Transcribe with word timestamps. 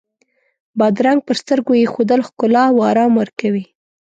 بادرنګ 0.77 1.19
پر 1.27 1.35
سترګو 1.41 1.71
ایښودل 1.77 2.21
ښکلا 2.27 2.63
او 2.71 2.77
آرام 2.89 3.11
ورکوي. 3.21 3.63